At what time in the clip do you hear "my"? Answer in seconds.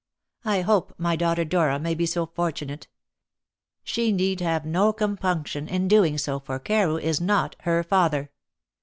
0.97-1.15